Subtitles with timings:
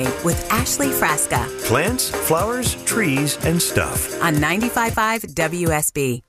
[0.00, 4.20] It's Growing with Ashley Frasca Plants, flowers, trees, and stuff.
[4.22, 6.22] on 95.5 WSB.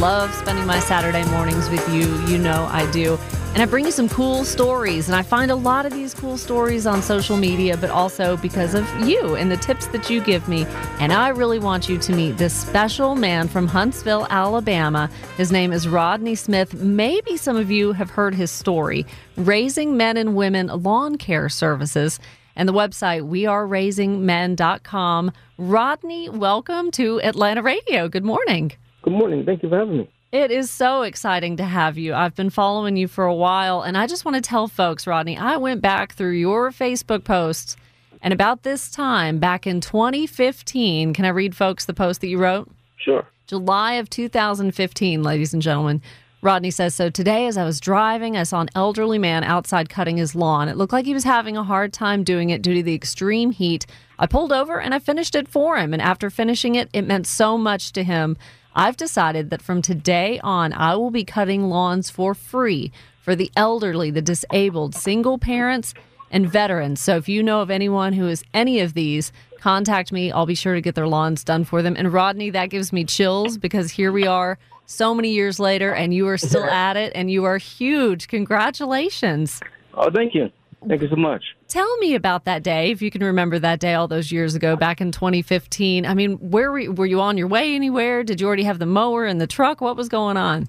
[0.00, 2.06] Love spending my Saturday mornings with you.
[2.26, 3.18] You know I do.
[3.52, 5.08] And I bring you some cool stories.
[5.08, 8.74] And I find a lot of these cool stories on social media, but also because
[8.74, 10.66] of you and the tips that you give me.
[11.00, 15.10] And I really want you to meet this special man from Huntsville, Alabama.
[15.36, 16.74] His name is Rodney Smith.
[16.74, 19.04] Maybe some of you have heard his story
[19.36, 22.20] Raising Men and Women Lawn Care Services.
[22.54, 25.32] And the website, weareraisingmen.com.
[25.58, 28.08] Rodney, welcome to Atlanta Radio.
[28.08, 28.70] Good morning.
[29.02, 29.44] Good morning.
[29.44, 30.08] Thank you for having me.
[30.32, 32.14] It is so exciting to have you.
[32.14, 35.36] I've been following you for a while, and I just want to tell folks, Rodney,
[35.36, 37.76] I went back through your Facebook posts,
[38.22, 42.38] and about this time, back in 2015, can I read folks the post that you
[42.38, 42.70] wrote?
[42.96, 43.26] Sure.
[43.48, 46.00] July of 2015, ladies and gentlemen.
[46.42, 50.16] Rodney says, So today, as I was driving, I saw an elderly man outside cutting
[50.16, 50.68] his lawn.
[50.68, 53.50] It looked like he was having a hard time doing it due to the extreme
[53.50, 53.84] heat.
[54.16, 55.92] I pulled over and I finished it for him.
[55.92, 58.36] And after finishing it, it meant so much to him.
[58.74, 63.50] I've decided that from today on, I will be cutting lawns for free for the
[63.56, 65.94] elderly, the disabled, single parents,
[66.30, 67.00] and veterans.
[67.00, 70.32] So if you know of anyone who is any of these, contact me.
[70.32, 71.96] I'll be sure to get their lawns done for them.
[71.96, 76.14] And Rodney, that gives me chills because here we are so many years later and
[76.14, 78.28] you are still at it and you are huge.
[78.28, 79.60] Congratulations.
[79.94, 80.50] Oh, thank you.
[80.88, 81.44] Thank you so much.
[81.68, 84.76] Tell me about that day, if you can remember that day all those years ago,
[84.76, 86.06] back in 2015.
[86.06, 88.24] I mean, where were, were you on your way anywhere?
[88.24, 89.80] Did you already have the mower and the truck?
[89.80, 90.68] What was going on?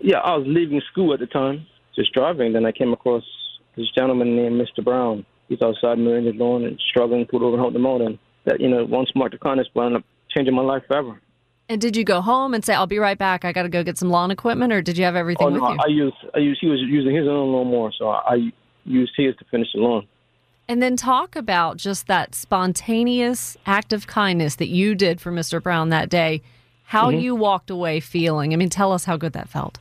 [0.00, 2.54] Yeah, I was leaving school at the time, just driving.
[2.54, 3.22] Then I came across
[3.76, 4.82] this gentleman named Mr.
[4.82, 5.26] Brown.
[5.48, 8.00] He's outside mowing his lawn and struggling, to pulled over and helped him out.
[8.00, 10.04] And that, you know, one smart to kindness wound up
[10.34, 11.20] changing my life forever.
[11.68, 13.44] And did you go home and say, "I'll be right back.
[13.44, 15.62] I got to go get some lawn equipment," or did you have everything Oh with
[15.62, 15.78] no, you?
[15.78, 18.50] I used, I used, he was using his own lawnmower, so I
[18.90, 20.06] used his to finish the lawn.
[20.68, 25.62] and then talk about just that spontaneous act of kindness that you did for Mr.
[25.62, 26.42] Brown that day.
[26.84, 27.20] How Mm-hmm.
[27.20, 28.52] you walked away feeling.
[28.52, 29.78] I mean, tell us how good that felt.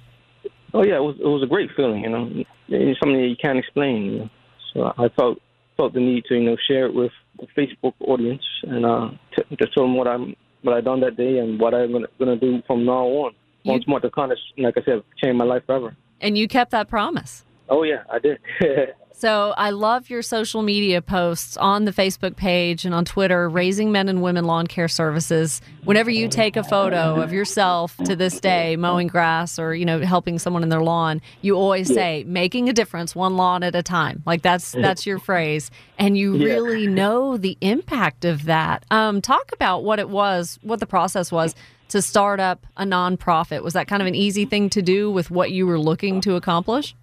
[0.73, 2.03] Oh yeah, it was, it was a great feeling.
[2.03, 2.29] You know,
[2.67, 4.03] it's something that you can't explain.
[4.05, 4.29] You know?
[4.73, 5.39] So I felt
[5.77, 9.55] felt the need to you know share it with the Facebook audience and uh, t-
[9.55, 12.35] to tell them what I'm what I done that day and what I'm gonna, gonna
[12.37, 13.31] do from now on.
[13.63, 15.95] You- Once more to kind of like I said, change my life forever.
[16.21, 17.43] And you kept that promise.
[17.69, 18.39] Oh yeah, I did.
[19.11, 23.91] So I love your social media posts on the Facebook page and on Twitter, Raising
[23.91, 25.59] Men and Women Lawn Care Services.
[25.83, 29.99] Whenever you take a photo of yourself to this day mowing grass or, you know,
[29.99, 33.83] helping someone in their lawn, you always say, making a difference one lawn at a
[33.83, 34.23] time.
[34.25, 35.69] Like that's that's your phrase.
[35.97, 36.53] And you Yeah.
[36.53, 38.85] really know the impact of that.
[38.89, 41.55] Um, talk about what it was, what the process was
[41.89, 43.63] to start up a nonprofit.
[43.63, 46.35] Was that kind of an easy thing to do with what you were looking to
[46.35, 46.95] accomplish?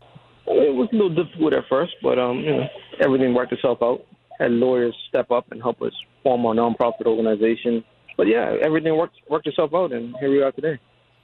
[0.48, 2.68] It was a little difficult at first, but um, you know,
[3.00, 4.04] everything worked itself out.
[4.38, 5.92] Had lawyers step up and help us
[6.22, 7.82] form our nonprofit organization.
[8.16, 10.78] But yeah, everything worked worked itself out, and here we are today.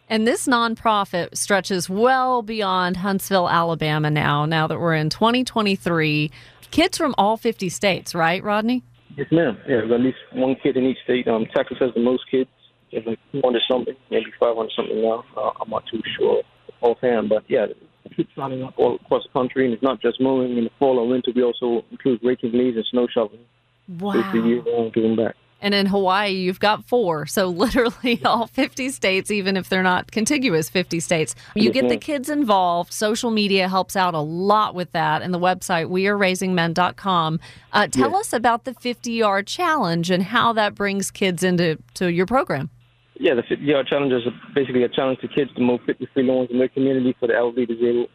[0.09, 6.31] And this nonprofit stretches well beyond Huntsville, Alabama now, now that we're in 2023.
[6.71, 8.83] Kids from all 50 states, right, Rodney?
[9.17, 9.59] Yes, ma'am.
[9.69, 11.29] Yeah, at least one kid in each state.
[11.29, 12.51] Um, Texas has the most kids.
[12.91, 15.25] There's like 200 something, maybe 500 something now.
[15.37, 16.43] Uh, I'm not too sure
[16.83, 17.67] offhand, but yeah,
[18.37, 21.07] signing up all across the country, and it's not just mowing in the fall or
[21.09, 21.31] winter.
[21.35, 23.41] We also include raking leaves and snow shoveling.
[23.99, 24.13] Wow.
[24.15, 25.35] It's the year round giving back.
[25.65, 27.25] And in Hawaii, you've got four.
[27.27, 31.37] So literally all 50 states, even if they're not contiguous 50 states.
[31.55, 32.93] You get the kids involved.
[32.93, 35.23] Social media helps out a lot with that.
[35.23, 37.41] And the website, weareraisingmen.com.
[37.73, 38.21] Uh, tell Yes.
[38.21, 42.71] us about the 50 yard challenge and how that brings kids into to your program.
[43.15, 44.23] Yeah, the 50 yard challenge is
[44.55, 47.35] basically a challenge to kids to mow 50 free lawns in their community for the
[47.35, 48.09] elderly, disabled,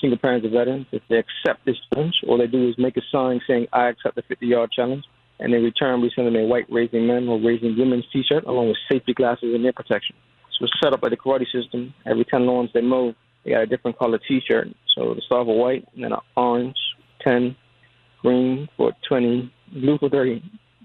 [0.00, 0.86] single parents, and veterans.
[0.90, 4.16] If they accept this challenge, all they do is make a sign saying, I accept
[4.16, 5.04] the 50 yard challenge.
[5.40, 8.44] And in return, we send them a white Raising Men or Raising Women's t shirt
[8.44, 10.16] along with safety glasses and ear protection.
[10.58, 11.94] So it's set up by the karate system.
[12.06, 13.14] Every 10 lawns they mow,
[13.44, 14.68] they got a different color t shirt.
[14.96, 16.76] So they start with white, and then an orange,
[17.24, 17.54] 10,
[18.22, 20.42] green for 20, blue for 30,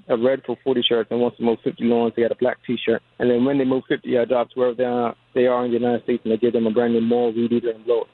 [0.09, 2.57] a red for 40 shirts, and once they move 50 lawns, they got a black
[2.67, 3.01] T-shirt.
[3.19, 5.77] And then when they move 50 yard jobs wherever they are, they are in the
[5.77, 8.05] United States, and they give them a brand new mower, weed eater, and blower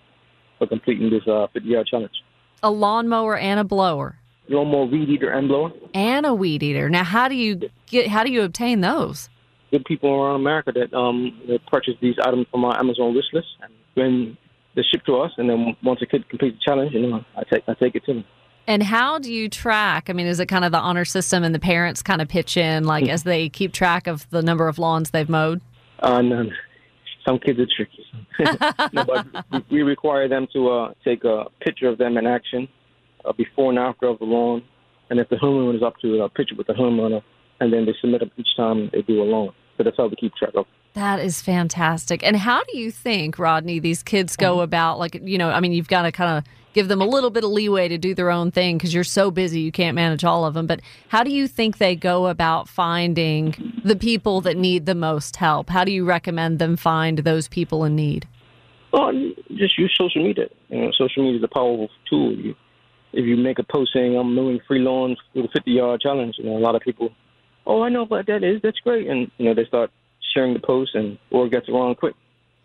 [0.57, 2.13] for completing this uh, 50 yard challenge.
[2.62, 4.18] A lawnmower and a blower.
[4.50, 5.71] Lawnmower, weed eater, and blower.
[5.94, 6.89] and a weed eater.
[6.89, 8.07] Now, how do you get?
[8.07, 9.30] How do you obtain those?
[9.71, 13.47] Good people around America that um they purchase these items from our Amazon wish list,
[13.62, 14.38] and when
[14.75, 17.44] they ship to us, and then once a kid completes the challenge, you know, I
[17.44, 18.25] take I take it to them.
[18.69, 20.12] And how do you track?
[20.12, 22.56] I mean, is it kind of the honor system, and the parents kind of pitch
[22.56, 25.60] in, like as they keep track of the number of lawns they've mowed?
[26.01, 26.44] Uh, no,
[27.27, 28.06] some kids are tricky.
[28.94, 29.25] no, but
[29.71, 32.68] we- require them to uh, take a picture of them in action,
[33.25, 34.62] a before and after of the lawn,
[35.10, 37.24] and if the homeowner is up to it, a picture with the homeowner,
[37.60, 39.50] and then they submit them each time they do a lawn.
[39.77, 40.68] So that's how we keep track of.
[40.94, 42.24] That is fantastic.
[42.24, 44.62] And how do you think, Rodney, these kids go Mm-hmm.
[44.62, 46.44] about like you know, I mean, you've got to kind of
[46.79, 49.29] give them a little bit of leeway to do their own thing because you're so
[49.29, 50.65] busy you can't manage all of them.
[50.65, 50.79] But
[51.09, 55.69] how do you think they go about finding the people that need the most help?
[55.69, 58.29] How do you recommend them find those people in need?
[58.93, 59.11] Oh,
[59.55, 60.47] just use social media.
[60.69, 62.31] You know, social media is a powerful tool.
[62.33, 62.55] You,
[63.11, 66.35] if you make a post saying I'm mowing free lawns with a 50 yard challenge,
[66.37, 67.09] you know, a lot of people,
[67.67, 68.61] oh, I know what that is.
[68.63, 69.91] That's great, and you know, they start
[70.33, 72.15] sharing the post, and or gets around quick.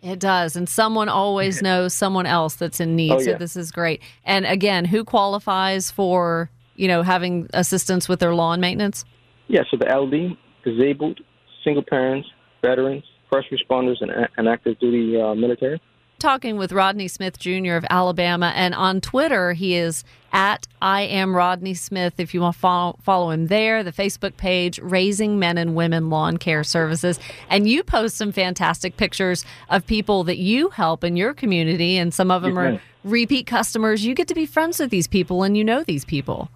[0.05, 0.55] It does.
[0.55, 3.11] And someone always knows someone else that's in need.
[3.11, 4.03] Oh, So this is great.
[4.23, 9.03] And again, who qualifies for, you know, having assistance with their lawn maintenance?
[9.47, 11.21] Yeah, so the LD, disabled,
[11.63, 12.27] single parents,
[12.61, 15.81] veterans, first responders, and, and active duty uh, military.
[16.19, 17.73] Talking with Rodney Smith Jr.
[17.73, 22.15] of Alabama, and on Twitter he is at I am Rodney Smith.
[22.17, 26.09] If you want to follow, follow him there, the Facebook page Raising Men and Women
[26.09, 27.19] Lawn Care Services,
[27.49, 32.13] and you post some fantastic pictures of people that you help in your community, and
[32.13, 34.05] some of them Yes, are repeat customers.
[34.05, 36.49] You get to be friends with these people, and you know these people.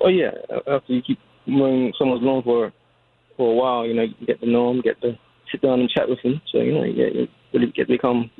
[0.00, 0.30] Oh yeah,
[0.66, 2.72] after you keep mowing someone's lawn for
[3.36, 5.18] for a while, you know, you get to know them, get to
[5.50, 6.40] sit down and chat with them.
[6.52, 8.30] So you know, you, get, you really get to become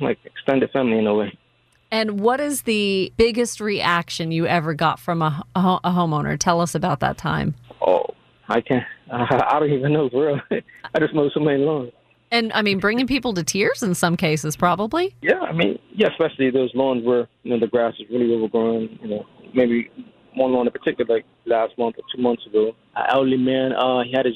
[0.00, 1.36] like extended family in a way.
[1.90, 6.38] And what is the biggest reaction you ever got from a, a, a homeowner?
[6.38, 7.54] Tell us about that time.
[7.80, 8.06] Oh,
[8.48, 8.84] I can't.
[9.12, 10.40] I don't even know for real.
[10.94, 11.92] I just mowed so many lawns.
[12.32, 15.14] And I mean, bringing people to tears in some cases, probably.
[15.22, 18.98] Yeah, I mean, yeah, especially those lawns where you know the grass is really overgrown.
[19.00, 19.88] You know, maybe
[20.34, 24.02] one lawn in particular, like last month or two months ago, an elderly man, uh,
[24.02, 24.34] he had his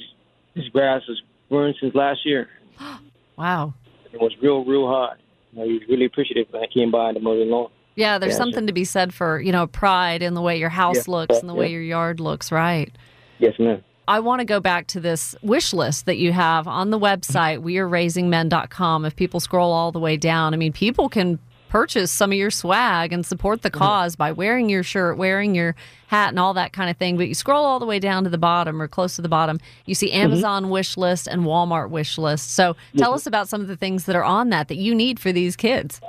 [0.54, 2.48] his grass was growing since last year.
[3.36, 3.72] Wow.
[4.12, 5.14] It was real, real high.
[5.52, 7.70] He was really appreciative when I came by the lawn.
[7.96, 10.68] Yeah, there's Yeah, something to be said for, you know, pride in the way your
[10.68, 12.90] house Yeah, looks and the way your yard looks, right?
[13.38, 13.82] Yes, ma'am.
[14.08, 17.58] I want to go back to this wish list that you have on the website,
[17.64, 19.04] weareraisingmen.com.
[19.04, 21.38] If people scroll all the way down, I mean, people can
[21.70, 23.78] purchase some of your swag and support the mm-hmm.
[23.78, 25.74] cause by wearing your shirt, wearing your
[26.08, 27.16] hat, and all that kind of thing.
[27.16, 29.58] But you scroll all the way down to the bottom or close to the bottom,
[29.86, 30.24] you see mm-hmm.
[30.24, 32.50] Amazon wish list and Walmart wish list.
[32.50, 33.14] So tell mm-hmm.
[33.14, 35.56] us about some of the things that are on that that you need for these
[35.56, 36.00] kids.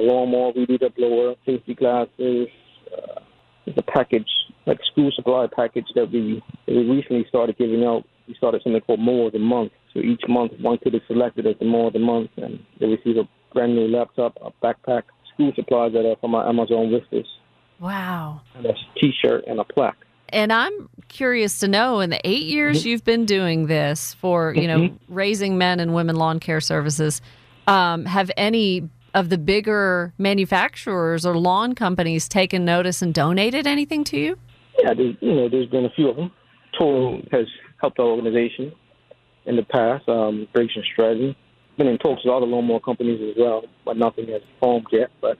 [0.00, 2.48] A we need a blower, safety glasses.
[2.92, 3.20] Uh,
[3.64, 4.28] there's a package,
[4.68, 8.04] like school supply package that we that we recently started giving out.
[8.28, 9.72] We started something called More of the Month.
[9.94, 12.86] So each month, one kid is selected as the More of the Month, and they
[12.86, 17.04] receive a brand new laptop, a backpack, school supplies that are from our Amazon wish
[17.10, 17.30] list,
[17.80, 18.42] Wow.
[18.54, 19.96] and a T-shirt and a plaque.
[20.28, 24.68] And I'm curious to know in the eight years you've been doing this for, you
[24.68, 27.22] know, raising men and women lawn care services,
[27.66, 34.04] um, have any of the bigger manufacturers or lawn companies taken notice and donated anything
[34.04, 34.38] to you?
[34.78, 36.30] Yeah, there's, you know, there's been a few of them.
[36.78, 37.46] Toro has
[37.80, 38.72] helped our organization
[39.46, 40.08] in the past.
[40.08, 41.34] Um, Briggs and Stratton
[41.76, 45.10] been in talks with other lawnmower companies as well, but nothing has formed yet.
[45.20, 45.38] But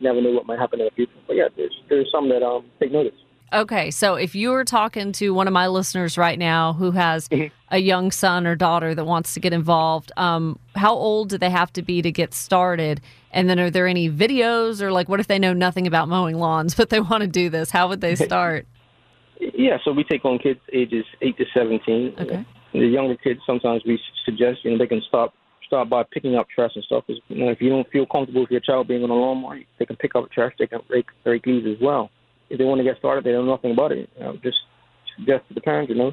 [0.00, 1.12] never know what might happen in the future.
[1.26, 3.14] But yeah, there's there's some that um take notice.
[3.52, 7.28] Okay, so if you were talking to one of my listeners right now who has
[7.72, 11.50] a young son or daughter that wants to get involved, um, how old do they
[11.50, 13.00] have to be to get started?
[13.32, 16.38] And then are there any videos or like what if they know nothing about mowing
[16.38, 17.70] lawns but they want to do this?
[17.70, 18.66] How would they start?
[19.40, 22.14] Yeah, so we take on kids ages eight to seventeen.
[22.18, 22.44] Okay.
[22.72, 25.32] The younger kids, sometimes we suggest you know they can start
[25.66, 27.04] start by picking up trash and stuff.
[27.06, 29.86] you know, if you don't feel comfortable with your child being on a lawnmower, they
[29.86, 30.52] can pick up trash.
[30.58, 32.10] They can rake rake leaves as well.
[32.50, 34.10] If they want to get started, they don't know nothing about it.
[34.16, 34.58] You know, just
[35.16, 36.12] suggest to the parents, you know,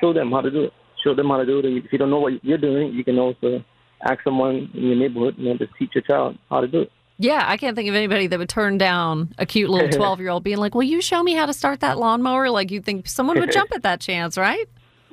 [0.00, 0.72] show them how to do it.
[1.04, 1.64] Show them how to do it.
[1.66, 3.62] If you don't know what you're doing, you can also
[4.02, 6.92] ask someone in your neighborhood, you know, to teach your child how to do it.
[7.18, 10.30] Yeah, I can't think of anybody that would turn down a cute little 12 year
[10.30, 12.48] old being like, Will you show me how to start that lawnmower?
[12.50, 14.68] Like, you'd think someone would jump at that chance, right?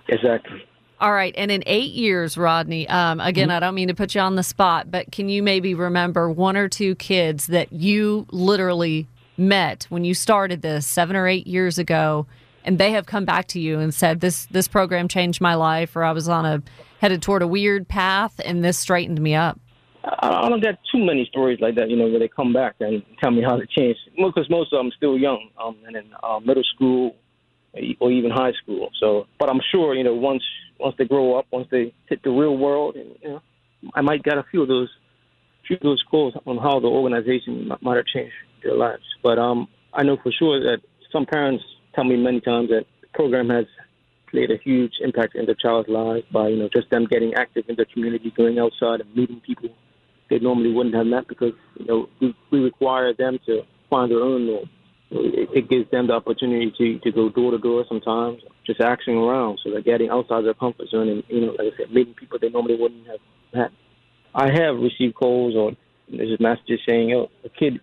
[0.08, 0.64] Exactly.
[1.02, 1.34] All right.
[1.38, 4.44] And in eight years, Rodney, um, again, I don't mean to put you on the
[4.44, 10.06] spot, but can you maybe remember one or two kids that you literally met when
[10.06, 12.28] you started this seven or eight years ago?
[12.64, 15.96] And they have come back to you and said, This this program changed my life,
[15.96, 16.64] or I was on a
[17.00, 19.60] headed toward a weird path and this straightened me up.
[20.06, 23.02] I don't get too many stories like that, you know, where they come back and
[23.22, 23.98] tell me how to change.
[24.16, 27.16] Because most of them still young, um, and in uh, middle school
[28.00, 28.90] or even high school.
[29.00, 30.44] So, but I'm sure, you know, once
[30.80, 33.42] once they grow up, once they hit the real world, and you know,
[33.94, 34.90] I might get a few of those
[35.68, 39.04] few of those calls on how the organization might- might have changed their lives.
[39.24, 40.82] But um, I know for sure that
[41.12, 41.64] some parents
[41.96, 43.66] tell me many times that the program has
[44.30, 47.66] played a huge impact in their child's lives by you know just them getting active
[47.70, 49.70] in the community, going outside and meeting people
[50.30, 54.22] they normally wouldn't have met because you know we, we require them to find their
[54.22, 54.64] own or
[55.12, 59.18] it, it gives them the opportunity to, to go door to door sometimes, just asking
[59.18, 59.60] around.
[59.64, 62.40] So they're getting outside their comfort zone and, you know, like I said, meeting people
[62.40, 63.20] they normally wouldn't have
[63.54, 63.72] had.
[64.34, 65.72] I have received calls or
[66.10, 67.80] messages saying, yo, a kid,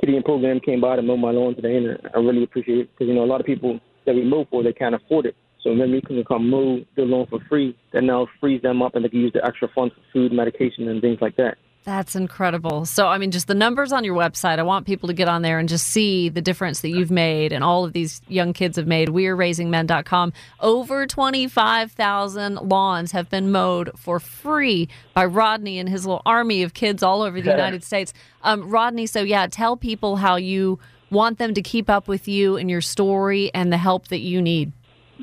[0.00, 3.08] kiddie program came by to mow my lawn today, and I really appreciate it because,
[3.08, 5.36] you know, a lot of people that we mow for, they can't afford it.
[5.62, 8.94] So when we can come mow the lawn for free, that now frees them up
[8.94, 11.56] and they can use the extra funds for food, medication, and things like that.
[11.84, 12.86] That's incredible.
[12.86, 15.42] So, I mean, just the numbers on your website, I want people to get on
[15.42, 18.78] there and just see the difference that you've made and all of these young kids
[18.78, 19.10] have made.
[19.10, 20.32] We are WeAreRaisingMen.com.
[20.60, 26.72] Over 25,000 lawns have been mowed for free by Rodney and his little army of
[26.72, 28.14] kids all over the United States.
[28.42, 30.78] Um, Rodney, so yeah, tell people how you
[31.10, 34.40] want them to keep up with you and your story and the help that you
[34.40, 34.72] need.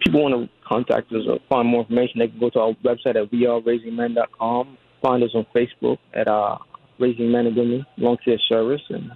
[0.06, 3.16] People want to contact us or find more information, they can go to our website
[3.16, 6.58] at weareraisingmen.com find us on Facebook at uh,
[7.00, 8.82] Raising Men and Women Lawn Care Service.
[8.90, 9.12] And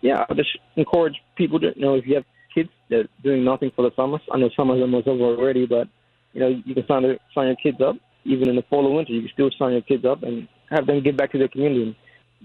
[0.00, 2.24] yeah, I just encourage people to you know if you have
[2.54, 4.18] kids that are doing nothing for the summer.
[4.32, 5.88] I know some of them are over already, but
[6.32, 8.94] you know you can sign their, sign your kids up even in the fall or
[8.94, 9.12] winter.
[9.12, 11.96] You can still sign your kids up and have them give back to their community.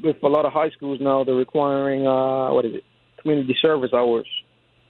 [0.03, 2.84] With a lot of high schools now, they're requiring uh, what is it,
[3.22, 4.27] community service hours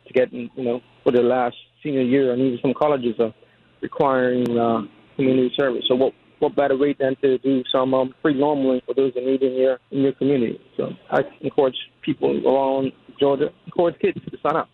[0.07, 3.33] to get you know for the last senior year, and even some colleges are
[3.81, 4.81] requiring uh,
[5.15, 5.83] community service.
[5.87, 9.25] So what what better way than to do some um, free lawn for those in
[9.25, 10.59] need in your in your community?
[10.77, 14.69] So I encourage people around Georgia, encourage kids to sign up.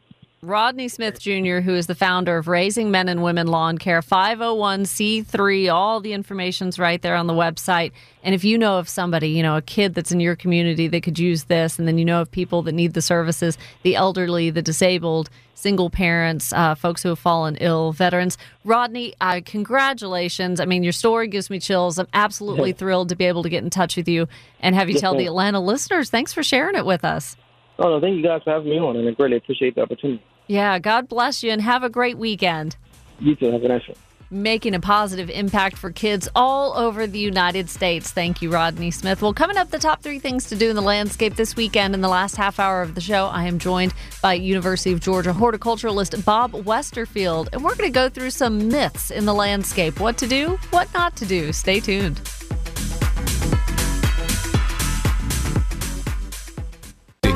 [0.46, 5.74] Rodney Smith Jr., who is the founder of Raising Men and Women Lawn Care, 501c3.
[5.74, 7.92] All the information's right there on the website.
[8.24, 11.02] And if you know of somebody, you know, a kid that's in your community that
[11.02, 14.52] could use this, and then you know of people that need the services, the elderly,
[14.52, 18.38] the disabled, single parents, uh, folks who have fallen ill, veterans.
[18.64, 20.60] Rodney, uh, congratulations.
[20.60, 21.98] I mean, your story gives me chills.
[21.98, 24.28] I'm absolutely thrilled to be able to get in touch with you
[24.60, 25.26] and have you Yes, tell the.
[25.26, 26.12] Atlanta listeners.
[26.12, 27.36] Thanks for sharing it with us.
[27.80, 30.24] Oh no, thank you guys for having me on, and I greatly appreciate the opportunity.
[30.48, 32.76] Yeah, God bless you and have a great weekend.
[33.20, 33.52] You too.
[33.52, 33.98] Have a nice one.
[34.32, 38.12] Making a positive impact for kids all over the United States.
[38.12, 39.22] Thank you, Rodney Smith.
[39.22, 41.94] Well, coming up, the top three things to do in the landscape this weekend.
[41.94, 45.32] In the last half hour of the show, I am joined by University of Georgia
[45.32, 50.18] horticulturalist Bob Westerfield, and we're going to go through some myths in the landscape what
[50.18, 51.54] to do, what not to do.
[51.54, 52.20] Stay tuned.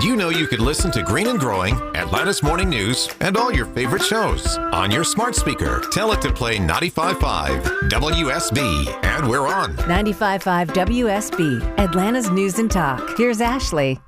[0.09, 3.67] You know you could listen to Green and Growing, Atlanta's Morning News, and all your
[3.67, 5.83] favorite shows on your smart speaker?
[5.91, 9.75] Tell it to play 95.5 WSB, and we're on.
[9.77, 13.19] 95.5 WSB, Atlanta's News and Talk.
[13.19, 13.99] Here's Ashley.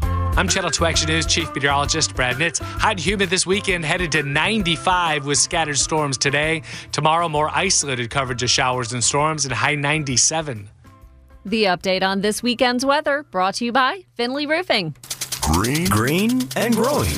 [0.00, 2.60] I'm Channel 2 Action News Chief Meteorologist Brad Nitz.
[2.60, 6.62] Hot and humid this weekend, headed to 95 with scattered storms today.
[6.92, 10.70] Tomorrow, more isolated coverage of showers and storms and high 97.
[11.44, 14.94] The update on this weekend's weather brought to you by Finley Roofing.
[15.52, 17.10] Green, green, and growing.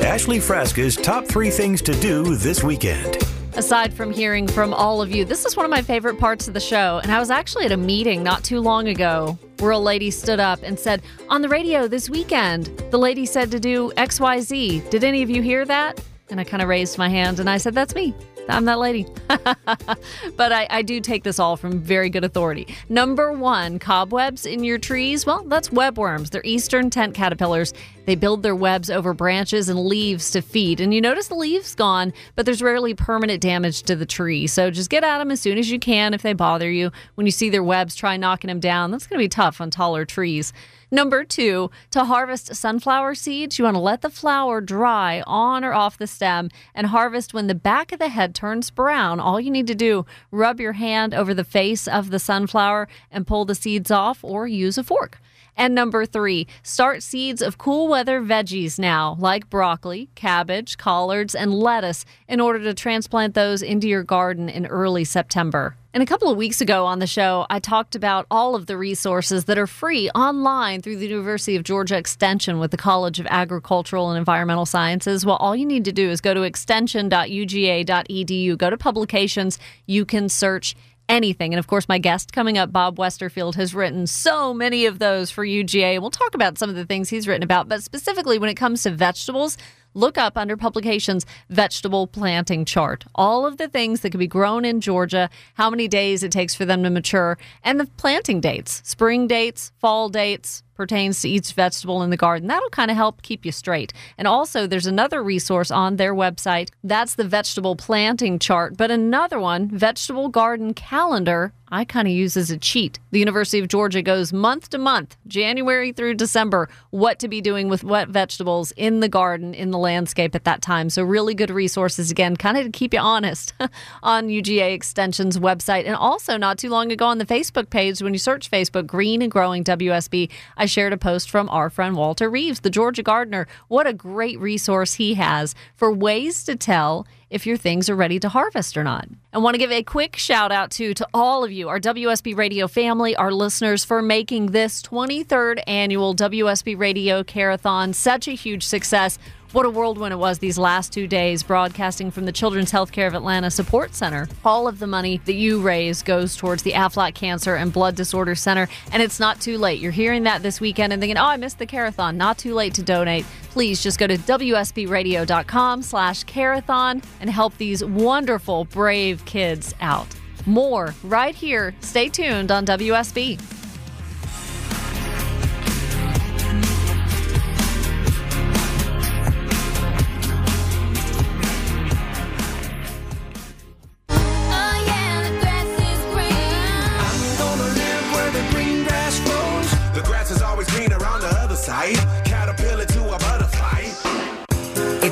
[0.00, 3.18] Ashley Frasca's top three things to do this weekend.
[3.54, 6.54] Aside from hearing from all of you, this is one of my favorite parts of
[6.54, 7.00] the show.
[7.02, 10.38] And I was actually at a meeting not too long ago where a lady stood
[10.40, 14.88] up and said, On the radio this weekend, the lady said to do XYZ.
[14.90, 16.02] Did any of you hear that?
[16.30, 18.14] And I kind of raised my hand and I said, That's me.
[18.48, 19.06] I'm that lady.
[19.28, 22.74] but I, I do take this all from very good authority.
[22.88, 25.26] Number one, cobwebs in your trees.
[25.26, 26.30] Well, that's webworms.
[26.30, 27.74] They're eastern tent caterpillars.
[28.06, 30.80] They build their webs over branches and leaves to feed.
[30.80, 34.46] And you notice the leaves gone, but there's rarely permanent damage to the tree.
[34.46, 36.92] So just get at them as soon as you can if they bother you.
[37.16, 38.90] When you see their webs, try knocking them down.
[38.90, 40.52] That's going to be tough on taller trees.
[40.90, 45.72] Number two, to harvest sunflower seeds, you want to let the flower dry on or
[45.72, 49.18] off the stem and harvest when the back of the head turns brown.
[49.18, 53.26] All you need to do, rub your hand over the face of the sunflower and
[53.26, 55.18] pull the seeds off or use a fork.
[55.56, 61.52] And number three, start seeds of cool weather veggies now, like broccoli, cabbage, collards, and
[61.52, 65.74] lettuce, in order to transplant those into your garden in early September.
[65.96, 68.76] And a couple of weeks ago on the show, I talked about all of the
[68.76, 73.26] resources that are free online through the University of Georgia Extension with the College of
[73.30, 75.24] Agricultural and Environmental Sciences.
[75.24, 80.28] Well, all you need to do is go to extension.uga.edu, go to publications, you can
[80.28, 80.76] search
[81.08, 81.54] anything.
[81.54, 85.30] And of course, my guest coming up, Bob Westerfield, has written so many of those
[85.30, 85.98] for UGA.
[85.98, 87.70] We'll talk about some of the things he's written about.
[87.70, 89.56] But specifically, when it comes to vegetables,
[89.96, 93.04] look up under publications vegetable planting chart.
[93.14, 96.54] All of the things that can be grown in Georgia, how many days it takes
[96.54, 100.62] for them to mature, and the planting dates, spring dates, fall dates.
[100.76, 102.48] Pertains to each vegetable in the garden.
[102.48, 103.92] That'll kind of help keep you straight.
[104.18, 106.70] And also, there's another resource on their website.
[106.84, 112.36] That's the vegetable planting chart, but another one, Vegetable Garden Calendar I kind of use
[112.36, 113.00] as a cheat.
[113.10, 117.68] The University of Georgia goes month to month, January through December, what to be doing
[117.68, 120.90] with what vegetables in the garden, in the landscape at that time.
[120.90, 123.52] So, really good resources, again, kind of to keep you honest
[124.02, 125.86] on UGA Extension's website.
[125.86, 129.20] And also, not too long ago on the Facebook page, when you search Facebook, Green
[129.20, 130.30] and Growing WSB,
[130.66, 133.46] I shared a post from our friend Walter Reeves, the Georgia gardener.
[133.68, 138.18] What a great resource he has for ways to tell if your things are ready
[138.18, 139.06] to harvest or not.
[139.32, 142.36] I want to give a quick shout out to to all of you, our WSB
[142.36, 148.64] Radio family, our listeners for making this 23rd annual WSB Radio Care-a-thon such a huge
[148.64, 149.20] success.
[149.52, 153.14] What a whirlwind it was these last two days, broadcasting from the Children's Healthcare of
[153.14, 154.28] Atlanta Support Center.
[154.44, 158.34] All of the money that you raise goes towards the Aflac Cancer and Blood Disorder
[158.34, 159.80] Center, and it's not too late.
[159.80, 162.16] You're hearing that this weekend and thinking, oh, I missed the Care-a-thon.
[162.16, 163.24] Not too late to donate.
[163.50, 170.08] Please just go to WSBradio.com slash Carathon and help these wonderful, brave kids out.
[170.44, 171.74] More right here.
[171.80, 173.65] Stay tuned on WSB.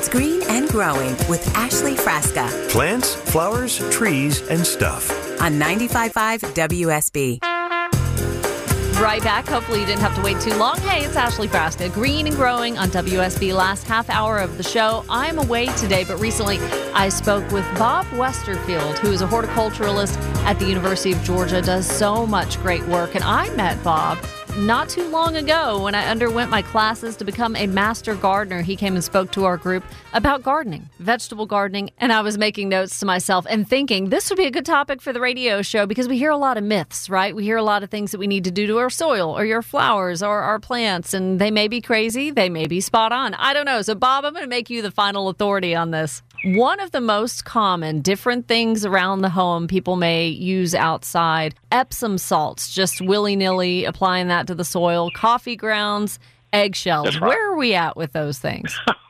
[0.05, 5.09] It's Green and Growing with Ashley Frasca Plants, flowers, trees, and stuff.
[5.41, 7.39] on 95.5 WSB.
[9.01, 9.47] Right back.
[9.47, 10.77] Hopefully, you didn't have to wait too long.
[10.81, 13.55] Hey, it's Ashley Frasca, Green and Growing on WSB.
[13.55, 15.03] Last half hour of the show.
[15.09, 16.59] I'm away today, but recently
[16.93, 21.87] I spoke with Bob Westerfield, who is a horticulturalist at the University of Georgia, does
[21.87, 23.15] so much great work.
[23.15, 24.19] And I met Bob
[24.57, 28.61] not too long ago when I underwent my classes to become a master gardener.
[28.61, 32.69] He came and spoke to our group about gardening, vegetable gardening, and I was making
[32.69, 35.85] notes to myself and thinking this would be a good topic for the radio show
[35.85, 37.35] because we hear a lot of myths, right?
[37.35, 39.45] We hear a lot of things that we need to do to our soil or
[39.45, 43.33] your flowers or our plants, and they may be crazy, they may be spot on.
[43.33, 43.81] I don't know.
[43.81, 46.21] So, Bob, I'm going to make you the final authority on this.
[46.45, 52.19] One of the most common different things around the home people may use outside Epsom
[52.19, 56.19] salts, just willy nilly applying that to the soil, coffee grounds,
[56.53, 57.19] eggshells.
[57.19, 57.29] Right.
[57.29, 58.79] Where are we at with those things?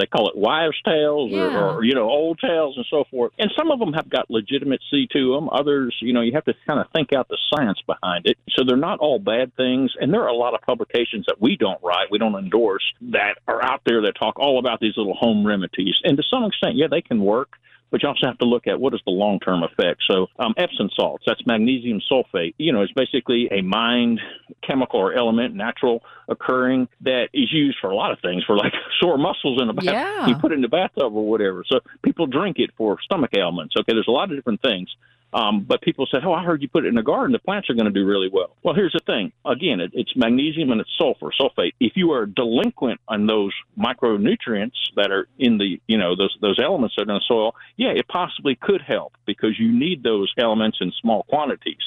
[0.00, 3.32] they call it wives' tales or, or you know old tales and so forth.
[3.38, 5.48] And some of them have got legitimacy to them.
[5.50, 8.38] Others, you know, you have to kind of think out the science behind it.
[8.50, 9.92] So they're not all bad things.
[10.00, 13.36] And there are a lot of publications that we don't write, we don't endorse, that
[13.46, 15.94] are out there that talk all about these little home remedies.
[16.04, 17.50] And to some extent, yeah, they can work.
[17.90, 20.02] But you also have to look at what is the long term effect.
[20.08, 24.20] So, um, Epsom salts, that's magnesium sulfate, you know, it's basically a mined
[24.66, 28.72] chemical or element, natural occurring, that is used for a lot of things, for like
[29.00, 29.84] sore muscles in the bath.
[29.84, 30.28] Yeah.
[30.28, 31.64] You put it in the bathtub or whatever.
[31.66, 33.74] So people drink it for stomach ailments.
[33.76, 34.88] Okay, there's a lot of different things.
[35.32, 37.32] Um, but people said, "Oh, I heard you put it in the garden.
[37.32, 39.32] The plants are going to do really well." Well, here's the thing.
[39.44, 41.72] Again, it, it's magnesium and it's sulfur, sulfate.
[41.78, 46.58] If you are delinquent on those micronutrients that are in the, you know, those those
[46.58, 50.32] elements that are in the soil, yeah, it possibly could help because you need those
[50.36, 51.82] elements in small quantities.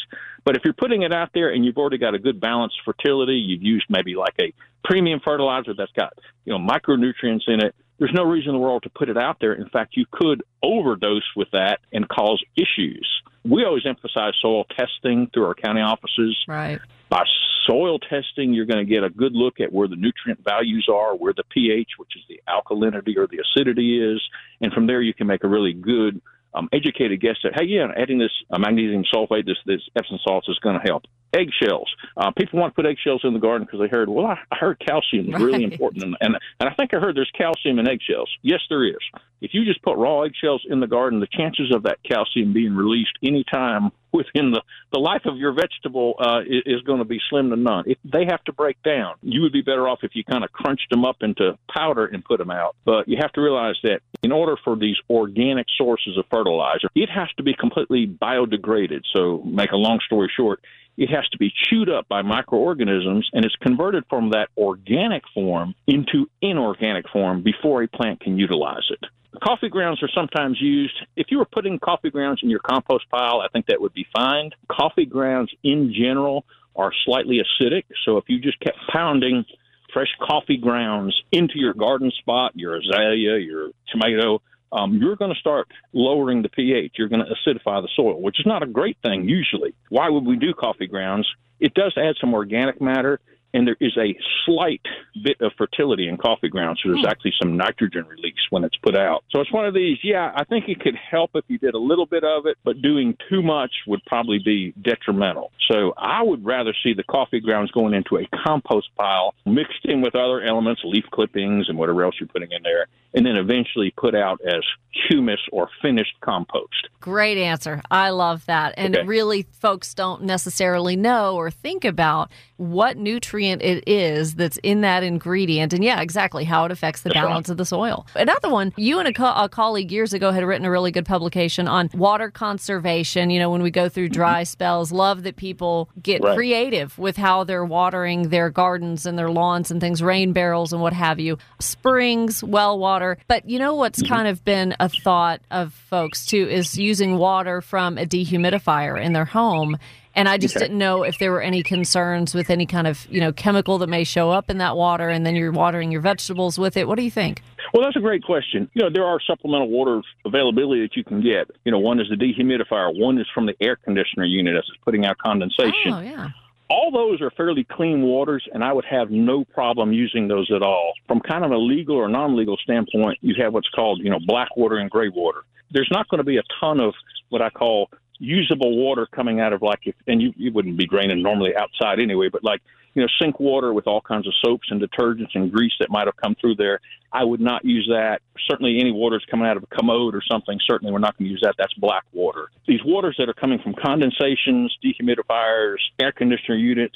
[0.46, 3.36] But if you're putting it out there and you've already got a good balanced fertility,
[3.36, 4.54] you've used maybe like a
[4.84, 6.14] premium fertilizer that's got,
[6.46, 9.38] you know, micronutrients in it, there's no reason in the world to put it out
[9.40, 9.54] there.
[9.54, 13.08] In fact, you could overdose with that and cause issues.
[13.46, 16.38] We always emphasize soil testing through our county offices.
[16.46, 16.82] Right.
[17.08, 17.24] By
[17.66, 21.16] soil testing, you're going to get a good look at where the nutrient values are,
[21.16, 24.22] where the pH, which is the alkalinity or the acidity, is,
[24.60, 26.22] and from there you can make a really good,
[26.54, 30.50] um, educated guess at, hey, yeah, adding this uh, magnesium sulfate, this this Epsom salts
[30.50, 31.04] is going to help.
[31.34, 31.90] Eggshells.
[32.16, 34.56] Uh, people want to put eggshells in the garden because they heard, well, I, I
[34.58, 35.72] heard calcium is really Right.
[35.74, 38.30] important, and, and and I think I heard there's calcium in eggshells.
[38.42, 38.98] Yes, there is.
[39.42, 42.76] If you just put raw eggshells in the garden, the chances of that calcium being
[42.76, 44.62] released anytime within the,
[44.94, 47.84] the life of your vegetable uh, is, is going to be slim to none.
[47.88, 50.52] If they have to break down, you would be better off if you kind of
[50.52, 52.76] crunched them up into powder and put them out.
[52.86, 57.10] But you have to realize that in order for these organic sources of fertilizer, it
[57.10, 59.02] has to be completely biodegraded.
[59.14, 60.62] So, make a long story short,
[60.98, 65.74] it has to be chewed up by microorganisms and it's converted from that organic form
[65.88, 69.00] into inorganic form before a plant can utilize it.
[69.44, 70.94] Coffee grounds are sometimes used.
[71.16, 74.06] If you were putting coffee grounds in your compost pile, I think that would be
[74.16, 74.52] fine.
[74.70, 79.46] Coffee grounds in general are slightly acidic, so if you just kept pounding
[79.92, 84.42] fresh coffee grounds into your garden spot, your azalea, your tomato,
[84.74, 86.94] um, you're going to start lowering the pH.
[86.98, 89.76] You're going to acidify the soil, which is not a great thing usually.
[89.90, 91.30] Why would we do coffee grounds?
[91.60, 93.20] It does add some organic matter.
[93.54, 94.82] And there is a slight
[95.24, 96.80] bit of fertility in coffee grounds.
[96.84, 97.10] So there's hmm.
[97.10, 99.24] actually some nitrogen release when it's put out.
[99.32, 101.80] So it's one of these, yeah, I think it could help if you did a
[101.80, 105.52] little bit of it, but doing too much would probably be detrimental.
[105.72, 110.02] So I would rather see the coffee grounds going into a compost pile mixed in
[110.02, 113.94] with other elements, leaf clippings and whatever else you're putting in there, and then eventually
[113.96, 114.64] put out as
[115.10, 116.90] humus or finished compost.
[117.00, 117.82] Great answer.
[117.92, 118.74] I love that.
[118.78, 119.06] And Okay.
[119.06, 122.32] really, folks don't necessarily know or think about
[122.72, 125.74] what nutrient it is that's in that ingredient.
[125.74, 128.06] And yeah, exactly how it affects the balance of the soil.
[128.16, 131.06] Another one, you and a, co- a colleague years ago had written a really good
[131.06, 133.30] publication on water conservation.
[133.30, 136.28] You know, when we go through dry spells, love that people get Mm-hmm.
[136.28, 136.36] Right.
[136.36, 140.82] creative with how they're watering their gardens and their lawns and things, rain barrels and
[140.82, 143.18] what have you, springs, well water.
[143.28, 144.14] But you know what's Mm-hmm.
[144.14, 149.14] kind of been a thought of folks too is using water from a dehumidifier in
[149.14, 149.78] their home.
[150.16, 150.66] And I just Okay.
[150.66, 153.88] didn't know if there were any concerns with any kind of, you know, chemical that
[153.90, 156.88] may show up in that water and then you're watering your vegetables with it.
[156.88, 157.42] What do you think?
[157.74, 158.70] Well, that's a great question.
[158.74, 161.50] You know, there are supplemental water availability that you can get.
[161.66, 164.78] You know, one is the dehumidifier, one is from the air conditioner unit as it's
[164.86, 165.92] putting out condensation.
[165.92, 166.30] Oh, yeah.
[166.70, 170.62] all those are fairly clean waters, and I would have no problem using those at
[170.62, 170.94] all.
[171.08, 174.56] From kind of a legal or non-legal standpoint, you have what's called, you know, black
[174.56, 175.44] water and gray water.
[175.72, 176.94] There's not going to be a ton of
[177.30, 180.86] what I call usable water coming out of like if and you, you wouldn't be
[180.86, 182.62] draining normally outside anyway, but like
[182.94, 186.08] you know sink water with all kinds of soaps and detergents and grease that might
[186.08, 186.80] have come through there.
[187.12, 188.22] I would not use that.
[188.50, 191.28] Certainly, any water that's coming out of a commode or something, certainly we're not going
[191.28, 191.56] to use that.
[191.58, 192.50] That's black water.
[192.68, 196.96] These waters that are coming from condensations, dehumidifiers, air conditioner units,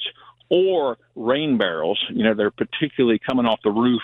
[0.50, 4.02] or rain barrels, you know, they're particularly coming off the roof.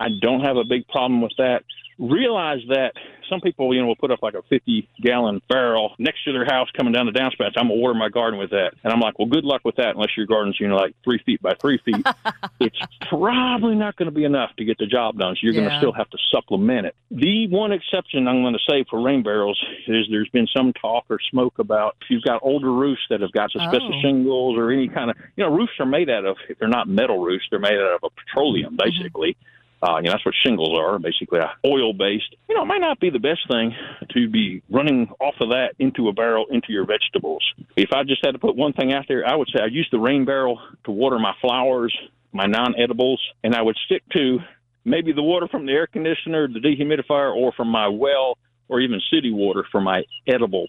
[0.00, 1.62] I don't have a big problem with that.
[1.98, 2.94] Realize that
[3.28, 6.46] some people, you know, will put up like a 50 gallon barrel next to their
[6.46, 7.52] house coming down the downspouts.
[7.56, 8.72] I'm going to water my garden with that.
[8.82, 11.22] And I'm like, well, good luck with that unless your garden's, you know, like three
[11.24, 12.04] feet by three feet.
[12.60, 15.34] it's probably not going to be enough to get the job done.
[15.34, 16.96] So you're going to still have to supplement it.
[17.10, 21.04] The one exception I'm going to say for rain barrels is there's been some talk
[21.10, 24.00] or smoke about if you've got older roofs that have got asbestos Oh.
[24.02, 26.88] shingles or any kind of, you know, roofs are made out of, if they're not
[26.88, 28.88] metal roofs, they're made out of a petroleum, mm-hmm.
[28.90, 29.36] basically.
[29.82, 32.36] Uh, you know, that's what shingles are, basically oil based.
[32.48, 33.74] You know, it might not be the best thing
[34.12, 37.42] to be running off of that into a barrel into your vegetables.
[37.76, 39.88] If I just had to put one thing out there, I would say I use
[39.90, 41.96] the rain barrel to water my flowers,
[42.32, 44.38] my non edibles, and I would stick to
[44.84, 48.36] maybe the water from the air conditioner, the dehumidifier, or from my well,
[48.68, 50.66] or even city water for my edible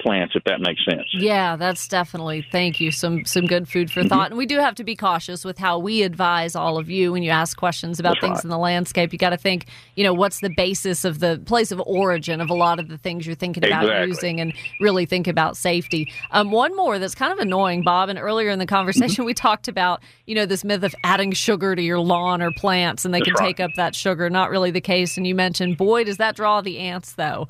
[0.00, 1.06] plants, if that makes sense.
[1.12, 2.90] Yeah, that's definitely thank you.
[2.90, 4.02] Some some good food Mm-hmm.
[4.02, 4.30] for thought.
[4.30, 7.22] And we do have to be cautious with how we advise all of you when
[7.22, 8.44] you ask questions about That's things right.
[8.44, 9.12] in the landscape.
[9.12, 12.50] You got to think, you know, what's the basis of the place of origin of
[12.50, 14.08] a lot of the things you're thinking about Exactly.
[14.08, 16.12] using and really think about safety.
[16.32, 19.68] Um, one more that's kind of annoying, Bob, and earlier in the conversation we talked
[19.68, 23.20] about, you know, this myth of adding sugar to your lawn or plants and they
[23.20, 23.56] That's can right.
[23.56, 24.28] take up that sugar.
[24.28, 25.16] Not really the case.
[25.16, 27.48] And you mentioned, boy, does that draw the ants though.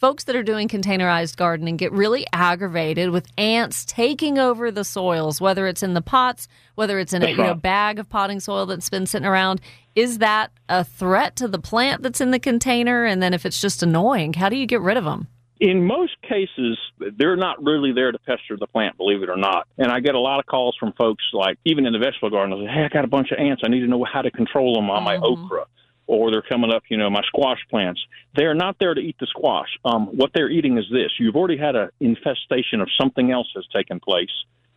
[0.00, 5.42] Folks that are doing containerized gardening get really aggravated with ants taking over the soils,
[5.42, 8.64] whether it's in the pots, whether it's in a you know bag of potting soil
[8.64, 9.60] that's been sitting around.
[9.94, 13.04] Is that a threat to the plant that's in the container?
[13.04, 15.28] And then if it's just annoying, how do you get rid of them?
[15.60, 16.78] in most cases,
[17.18, 19.68] they're not really there to pester the plant, believe it or not.
[19.76, 22.56] And I get a lot of calls from folks, like even in the vegetable garden,
[22.66, 23.60] say, "Hey, I got a bunch of ants.
[23.62, 25.22] I need to know how to control them on my Mhm.
[25.22, 25.66] okra."
[26.12, 28.00] Or they're coming up, you know, my squash plants.
[28.34, 29.68] They're not there to eat the squash.
[29.84, 33.64] Um, what they're eating is this: you've already had an infestation of something else has
[33.72, 34.34] taken place,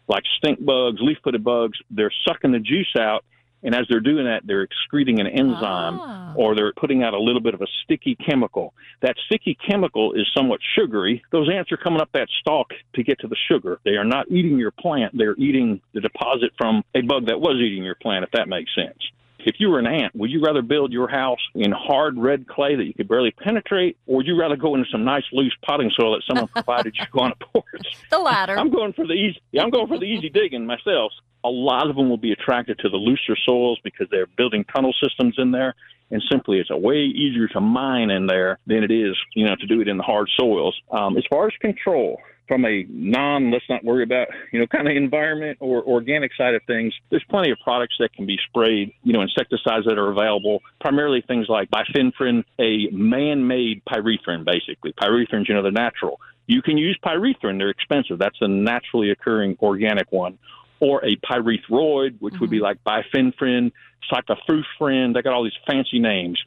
[0.08, 1.80] like stink bugs, leaf-footed bugs.
[1.90, 3.26] They're sucking the juice out,
[3.64, 6.34] and as they're doing that, they're excreting an enzyme Ah.
[6.36, 8.76] or they're putting out a little bit of a sticky chemical.
[9.02, 11.24] That sticky chemical is somewhat sugary.
[11.32, 13.80] Those ants are coming up that stalk to get to the sugar.
[13.86, 17.58] They are not eating your plant, they're eating the deposit from a bug that was
[17.60, 19.02] eating your plant, if that makes sense.
[19.46, 22.76] If you were an ant, would you rather build your house in hard red clay
[22.76, 25.92] that you could barely penetrate, or would you rather go into some nice loose potting
[25.98, 27.98] soil that someone provided you on a porch?
[28.10, 28.58] The latter.
[28.58, 29.42] I'm going for the easy.
[29.52, 31.12] Yeah, I'm going for the easy digging myself.
[31.44, 34.94] A lot of them will be attracted to the looser soils because they're building tunnel
[35.04, 35.76] systems in there,
[36.10, 39.56] and simply it's a way easier to mine in there than it is, you know,
[39.56, 40.80] to do it in the hard soils.
[40.90, 44.88] Um, as far as control, from a non, let's not worry about, you know, kind
[44.88, 48.94] of environment or organic side of things, there's plenty of products that can be sprayed,
[49.04, 54.94] you know, insecticides that are available, primarily things like bifenthrin, a man-made pyrethrin, basically.
[54.94, 56.20] Pyrethrins, you know, they're natural.
[56.48, 58.20] You can use pyrethrin; they're expensive.
[58.20, 60.38] That's a naturally occurring organic one,
[60.82, 62.66] or a pyrethroid, which would be mm-hmm.
[62.66, 63.72] like bifenthrin,
[64.12, 65.14] cyfluthrin.
[65.14, 66.44] They got all these fancy names.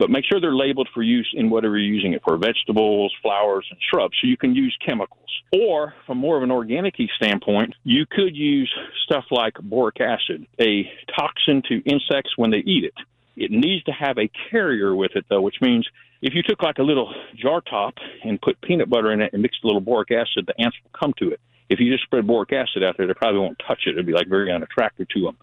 [0.00, 3.66] But make sure they're labeled for use in whatever you're using it for vegetables, flowers,
[3.70, 4.14] and shrubs.
[4.20, 5.18] So you can use chemicals.
[5.52, 8.72] Or from more of an organic standpoint, you could use
[9.04, 12.94] stuff like boric acid, a toxin to insects when they eat it.
[13.36, 15.86] It needs to have a carrier with it, though, which means
[16.22, 19.42] if you took like a little jar top and put peanut butter in it and
[19.42, 21.40] mixed a little boric acid, the ants will come to it.
[21.68, 23.90] If you just spread boric acid out there, they probably won't touch it.
[23.90, 25.36] It'd be like very unattractive to them.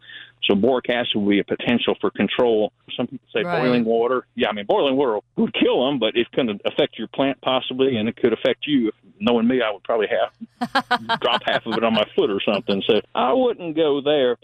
[0.43, 2.71] So boric acid would be a potential for control.
[2.95, 3.59] Some people say Right.
[3.59, 4.25] boiling water.
[4.35, 7.97] Yeah, I mean boiling water would kill them, but it could affect your plant possibly,
[7.97, 8.89] and it could affect you.
[8.89, 12.39] If knowing me, I would probably have drop half of it on my foot or
[12.41, 12.81] something.
[12.87, 14.37] So I wouldn't go there.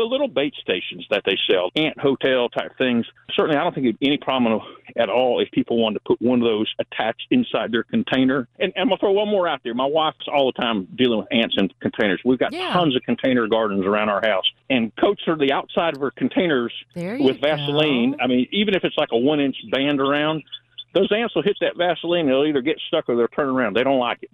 [0.00, 3.04] The little bait stations that they sell, ant hotel type things,
[3.36, 4.58] certainly I don't think it'd be any problem
[4.96, 8.48] at all if people wanted to put one of those attached inside their container.
[8.58, 9.74] And, and I'm to throw one more out there.
[9.74, 12.18] My wife's all the time dealing with ants in containers.
[12.24, 12.72] We've got Yeah.
[12.72, 16.72] tons of container gardens around our house and coats her the outside of her containers
[16.96, 18.12] with Vaseline.
[18.12, 18.16] go.
[18.22, 20.42] I mean, even if it's like a one inch band around,
[20.92, 22.26] those ants will hit that Vaseline.
[22.26, 23.76] They'll either get stuck or they'll turn around.
[23.76, 24.30] They don't like it.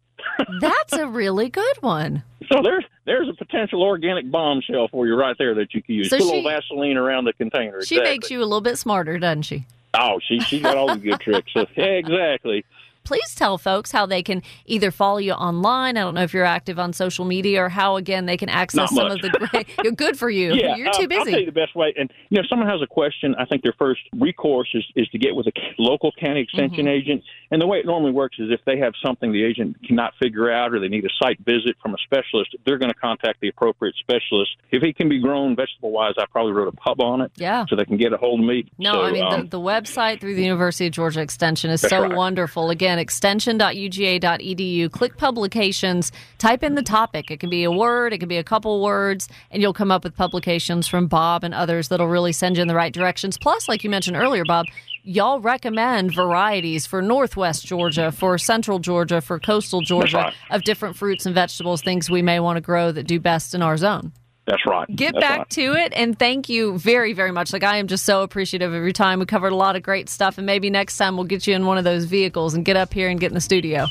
[0.60, 2.22] That's a really good one.
[2.50, 6.10] So there's there's a potential organic bombshell for you right there that you can use.
[6.10, 7.82] So Put a little Vaseline around the container.
[7.82, 8.14] She exactly.
[8.14, 9.66] makes you a little bit smarter, doesn't she?
[9.98, 11.52] Oh, she she got all the good tricks.
[11.56, 12.64] So, yeah, exactly.
[13.06, 15.96] Please tell folks how they can either follow you online.
[15.96, 18.94] I don't know if you're active on social media or how, again, they can access
[18.94, 19.68] some of the great.
[19.84, 20.52] You're good for you.
[20.54, 21.94] Yeah, you're too um, I'll tell you the best way.
[21.96, 25.08] And you know, if someone has a question, I think their first recourse is, is
[25.10, 26.88] to get with a local county extension Mm-hmm.
[26.88, 27.22] agent.
[27.52, 30.50] And the way it normally works is if they have something the agent cannot figure
[30.50, 33.48] out, or they need a site visit from a specialist, they're going to contact the
[33.48, 34.50] appropriate specialist.
[34.72, 37.64] If it can be grown vegetable wise, I probably wrote a pub on it, Yeah.
[37.68, 38.68] so they can get a hold of me.
[38.78, 41.80] No, So, I mean, um, the, the website through the University of Georgia Extension is
[41.82, 42.12] so right.
[42.16, 42.70] wonderful.
[42.70, 44.90] Again, extension.uga.edu.
[44.90, 47.30] Click publications, type in the topic.
[47.30, 50.04] It can be a word, it can be a couple words, and you'll come up
[50.04, 53.38] with publications from Bob and others that'll really send you in the right directions.
[53.38, 54.66] Plus, like you mentioned earlier, Bob,
[55.02, 60.34] y'all recommend varieties for Northwest Georgia, for Central Georgia, for Coastal Georgia right.
[60.50, 63.62] of different fruits and vegetables, things we may want to grow that do best in
[63.62, 64.12] our zone
[64.46, 64.86] that's right.
[64.94, 65.50] get That's back right.
[65.50, 68.82] to it and thank you very very much like i am just so appreciative of
[68.82, 71.46] your time we covered a lot of great stuff and maybe next time we'll get
[71.46, 73.86] you in one of those vehicles and get up here and get in the studio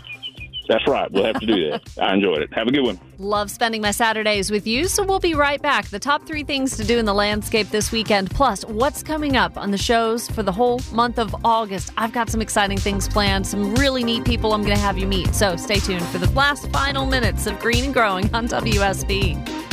[0.67, 1.11] That's right.
[1.11, 1.87] We'll have to do that.
[2.01, 2.51] I enjoyed it.
[2.53, 2.99] Have a good one.
[3.19, 6.75] love spending my saturdays with you so we'll be right back the top three things
[6.77, 10.41] to do in the landscape this weekend plus what's coming up on the shows for
[10.41, 14.53] the whole month of august i've got some exciting things planned some really neat people
[14.53, 17.57] i'm going to have you meet so stay tuned for the last final minutes of
[17.59, 19.64] green and growing on wsb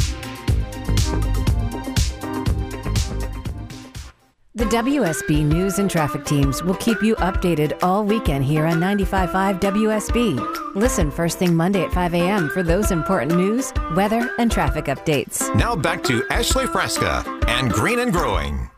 [4.54, 9.58] The WSB News and Traffic teams will keep you updated all weekend here on 95.5
[9.60, 10.74] WSB.
[10.74, 12.50] Listen first thing Monday at 5 a.m.
[12.50, 15.54] for those important news, weather, and traffic updates.
[15.56, 18.68] Now back to Ashley Frasca and Green and Growing.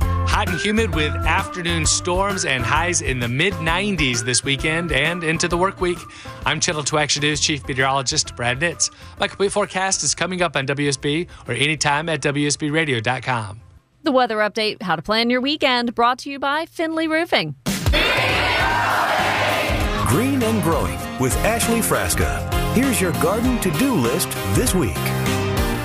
[0.00, 5.22] Hot and humid with afternoon storms and highs in the mid 90s this weekend and
[5.22, 5.98] into the work week.
[6.46, 8.90] I'm Channel 2 Action News Chief Meteorologist Brad Nitz.
[9.20, 13.60] My complete forecast is coming up on WSB or anytime at WSBradio.com.
[14.02, 17.56] The weather update, how to plan your weekend, brought to you by Finley Roofing.
[20.06, 22.48] Green and Growing with Ashley Frasca.
[22.74, 24.96] Here's your garden to do list this week.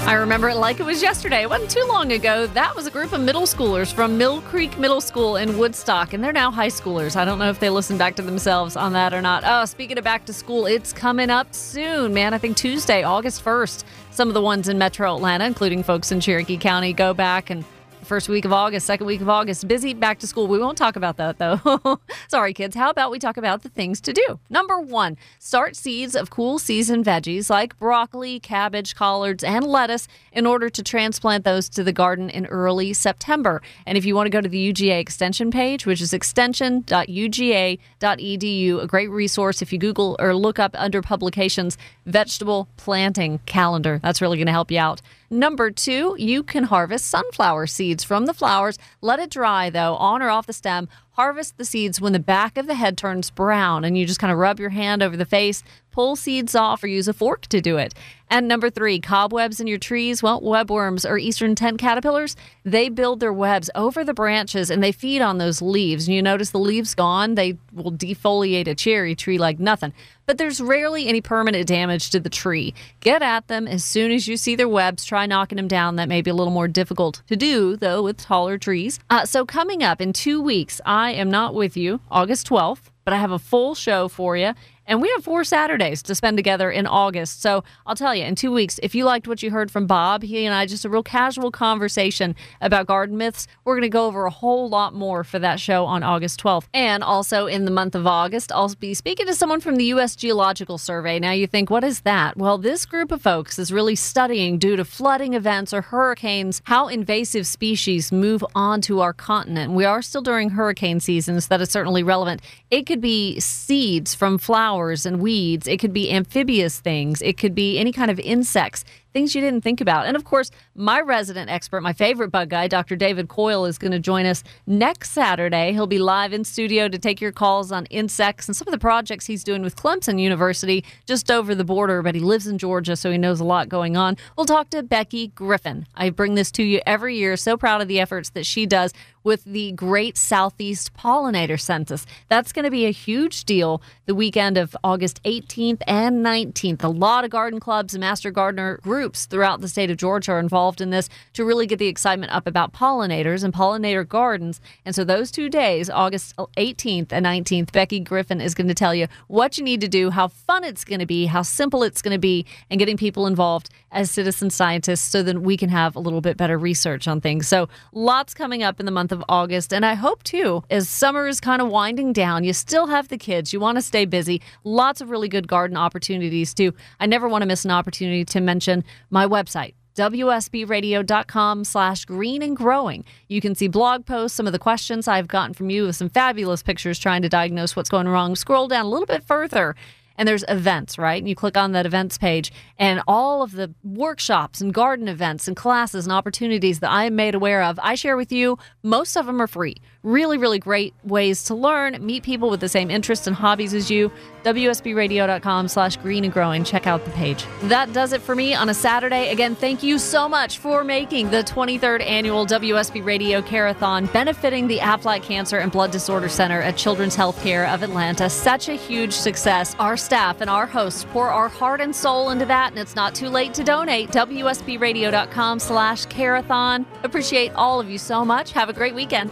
[0.06, 1.44] I remember it like it was yesterday.
[1.44, 2.46] It wasn't too long ago.
[2.48, 6.24] That was a group of middle schoolers from Mill Creek Middle School in Woodstock, and
[6.24, 7.16] they're now high schoolers.
[7.16, 9.44] I don't know if they listen back to themselves on that or not.
[9.46, 12.34] Oh, speaking of back to school, it's coming up soon, man.
[12.34, 13.86] I think Tuesday, August 1st.
[14.12, 17.64] Some of the ones in metro Atlanta, including folks in Cherokee County, go back and
[18.06, 20.48] first week of August, second week of August, busy back to school.
[20.48, 22.00] We won't talk about that though.
[22.28, 22.76] Sorry, kids.
[22.76, 24.40] How about we talk about the things to do?
[24.50, 30.46] Number one, start seeds of cool season veggies like broccoli, cabbage, collards, and lettuce in
[30.46, 33.62] order to transplant those to the garden in early September.
[33.86, 38.88] And if you want to go to the UGA extension page, which is extension.uga.edu, a
[38.88, 44.00] great resource if you Google or look up under publications vegetable planting calendar.
[44.02, 45.02] That's really going to help you out.
[45.34, 48.78] Number two, you can harvest sunflower seeds from the flowers.
[49.02, 50.88] Let it dry, though, on or off the stem.
[51.14, 54.32] Harvest the seeds when the back of the head turns brown, and you just kind
[54.32, 55.64] of rub your hand over the face,
[55.94, 57.94] pull seeds off, or use a fork to do it.
[58.34, 60.24] And number three, cobwebs in your trees.
[60.24, 64.92] Well, webworms or eastern tent caterpillars, they build their webs over the branches and they
[64.92, 66.08] feed on those leaves.
[66.08, 69.94] And you notice the leaves gone, they will defoliate a cherry tree like nothing.
[70.26, 72.74] But there's rarely any permanent damage to the tree.
[73.02, 75.06] Get at them as soon as you see their webs.
[75.06, 75.98] Try knocking them down.
[75.98, 79.00] That may be a little more difficult to do, though, with taller trees.
[79.12, 83.14] Uh, so, coming up in two weeks, I am not with you, August 12th but
[83.14, 84.54] I have a full show for you.
[84.86, 87.42] And we have four Saturdays to spend together in August.
[87.42, 90.24] So I'll tell you, in two weeks, if you liked what you heard from Bob,
[90.24, 93.48] he and I just a real casual conversation about garden myths.
[93.64, 96.66] We're going to go over a whole lot more for that show on August 12th.
[96.74, 100.18] And also in the month of August, I'll be speaking to someone from the U.S.
[100.18, 101.18] Geological Survey.
[101.18, 102.36] Now you think, what is that?
[102.36, 106.90] Well, this group of folks is really studying due to flooding events or hurricanes how
[106.90, 109.72] invasive species move onto our continent.
[109.74, 111.48] We are still during hurricane seasons.
[111.48, 112.42] That is certainly relevant.
[112.70, 115.68] It could be seeds from flowers flowers and weeds.
[115.68, 117.22] It could be amphibious things.
[117.22, 118.84] It could be any kind of insects
[119.14, 120.08] things you didn't think about.
[120.08, 122.96] And of course, my resident expert, my favorite bug guy, Dr.
[122.96, 125.72] David Coyle, is going to join us next Saturday.
[125.72, 128.80] He'll be live in studio to take your calls on insects and some of the
[128.80, 132.96] projects he's doing with Clemson University just over the border, but he lives in Georgia,
[132.96, 134.18] so he knows a lot going on.
[134.36, 135.86] We'll talk to Becky Griffin.
[135.96, 137.38] I bring this to you every year.
[137.38, 142.06] So proud of the efforts that she does with the Great Southeast Pollinator Census.
[142.28, 146.84] That's going to be a huge deal the weekend of August 18th and 19th.
[146.84, 150.40] A lot of garden clubs and master gardener groups throughout the state of Georgia are
[150.64, 154.62] involved in this to really get the excitement up about pollinators and pollinator gardens.
[154.86, 158.96] And so those two days, August 18th and 19th, Becky Griffin is going to tell
[158.96, 162.02] you what you need to do, how fun it's going to be, how simple it's
[162.02, 165.98] going to be, and getting people involved as citizen scientists so that we can have
[165.98, 167.46] a little bit better research on things.
[167.46, 169.74] So lots coming up in the month of August.
[169.74, 173.18] And I hope too, as summer is kind of winding down, you still have the
[173.18, 174.42] kids, you want to stay busy.
[174.64, 176.74] Lots of really good garden opportunities too.
[177.02, 182.56] I never want to miss an opportunity to mention my website, wsbradio.com slash green and
[182.56, 183.06] growing.
[183.28, 186.10] You can see blog posts, some of the questions I've gotten from you with some
[186.10, 188.36] fabulous pictures trying to diagnose what's going wrong.
[188.36, 189.76] Scroll down a little bit further
[190.18, 191.22] and there's events, right?
[191.22, 195.48] And you click on that events page, and all of the workshops and garden events
[195.48, 198.58] and classes and opportunities that I am made aware of, I share with you.
[198.84, 199.76] Most of them are free.
[200.04, 203.90] Really, really great ways to learn, meet people with the same interests and hobbies as
[203.90, 204.12] you.
[204.44, 206.66] WSBradio.com slash green and growing.
[206.66, 207.46] Check out the page.
[207.64, 209.30] That does it for me on a Saturday.
[209.30, 214.80] Again, thank you so much for making the 23rd annual WSB Radio Care-a-thon benefiting the
[214.80, 218.30] Aflac Cancer and Blood Disorder Center at Children's Healthcare of Atlanta.
[218.30, 219.74] Such a huge success.
[219.80, 223.16] Our staff and our hosts pour our heart and soul into that, and it's not
[223.16, 224.10] too late to donate.
[224.10, 226.86] WSBradio.com slash Care-a-thon.
[227.04, 228.52] Appreciate all of you so much.
[228.52, 229.32] Have a great weekend.